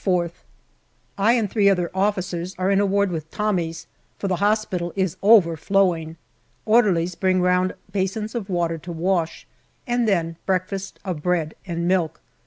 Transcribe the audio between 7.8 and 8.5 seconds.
basins of